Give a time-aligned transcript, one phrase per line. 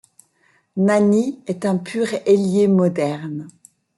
[0.77, 3.47] Nani est un pur ailier moderne.